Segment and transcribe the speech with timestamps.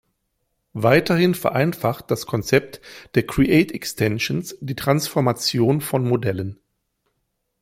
[0.73, 2.81] Weiterhin vereinfacht das Konzept
[3.13, 6.57] der Create Extensions die Transformation von Modellen.